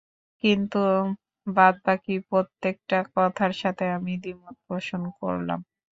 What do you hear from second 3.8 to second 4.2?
আমি